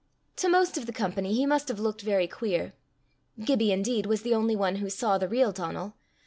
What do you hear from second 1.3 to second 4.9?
he must have looked very queer. Gibbie, indeed, was the only one who